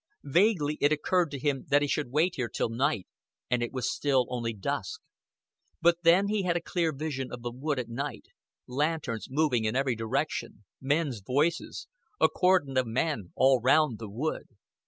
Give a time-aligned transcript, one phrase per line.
[0.23, 3.05] Vaguely it occurred to him that he should wait here till night,
[3.51, 4.99] and it was still only dusk.
[5.79, 8.25] But then he had a clear vision of the wood at night
[8.65, 11.87] lanterns moving in every direction, men's voices,
[12.19, 14.47] a cordon of men all round the wood.